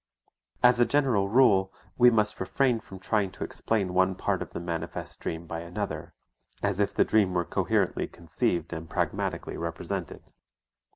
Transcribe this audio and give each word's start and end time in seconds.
As 0.63 0.79
a 0.79 0.85
general 0.87 1.29
rule 1.29 1.71
we 1.95 2.09
must 2.09 2.39
refrain 2.39 2.79
from 2.79 2.97
trying 2.97 3.29
to 3.33 3.43
explain 3.43 3.93
one 3.93 4.15
part 4.15 4.41
of 4.41 4.49
the 4.49 4.59
manifest 4.59 5.19
dream 5.19 5.45
by 5.45 5.59
another, 5.59 6.15
as 6.63 6.79
if 6.79 6.91
the 6.91 7.05
dream 7.05 7.35
were 7.35 7.45
coherently 7.45 8.07
conceived 8.07 8.73
and 8.73 8.89
pragmatically 8.89 9.57
represented. 9.57 10.23